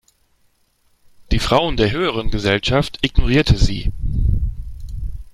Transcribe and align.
Die 1.31 1.37
Frauen 1.37 1.77
der 1.77 1.91
höheren 1.91 2.31
Gesellschaft 2.31 2.97
ignorierte 3.05 3.55
sie. 3.55 3.91